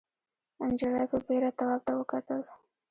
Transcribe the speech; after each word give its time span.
نجلۍ 0.67 1.05
په 1.11 1.17
بېره 1.25 1.49
تواب 1.57 1.81
ته 1.85 1.91
وکتل. 1.99 2.41